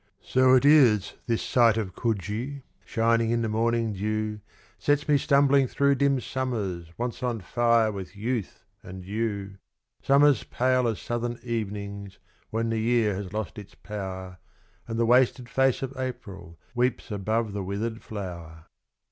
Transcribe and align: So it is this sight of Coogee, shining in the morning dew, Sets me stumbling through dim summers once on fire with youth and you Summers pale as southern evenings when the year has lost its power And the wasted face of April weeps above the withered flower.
So 0.23 0.55
it 0.55 0.65
is 0.65 1.13
this 1.27 1.43
sight 1.43 1.77
of 1.77 1.93
Coogee, 1.93 2.63
shining 2.83 3.29
in 3.29 3.43
the 3.43 3.47
morning 3.47 3.93
dew, 3.93 4.39
Sets 4.79 5.07
me 5.07 5.15
stumbling 5.19 5.67
through 5.67 5.93
dim 5.93 6.19
summers 6.19 6.87
once 6.97 7.21
on 7.21 7.39
fire 7.41 7.91
with 7.91 8.15
youth 8.15 8.65
and 8.81 9.05
you 9.05 9.59
Summers 10.01 10.43
pale 10.45 10.87
as 10.87 10.99
southern 10.99 11.37
evenings 11.43 12.17
when 12.49 12.69
the 12.69 12.79
year 12.79 13.13
has 13.13 13.31
lost 13.31 13.59
its 13.59 13.75
power 13.75 14.39
And 14.87 14.97
the 14.97 15.05
wasted 15.05 15.47
face 15.47 15.83
of 15.83 15.95
April 15.95 16.57
weeps 16.73 17.11
above 17.11 17.53
the 17.53 17.61
withered 17.63 18.01
flower. 18.01 18.65